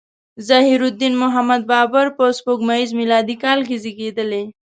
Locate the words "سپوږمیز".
2.37-2.89